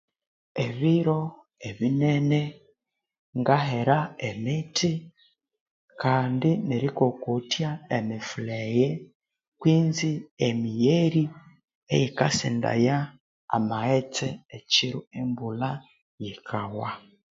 Ebiro 0.65 1.19
ebinene 1.69 2.41
ngahera 3.39 3.97
emithi 4.29 4.91
kandi 6.01 6.49
neri 6.67 6.89
kokothya 6.97 7.69
emifuleghe 7.97 8.89
kwinzi 9.59 10.09
emigheri 10.47 11.23
eyikasendaya 11.93 12.97
amaghetse 13.55 14.27
ekyiro 14.57 14.99
embulha 15.19 15.71
yikawa 16.23 16.89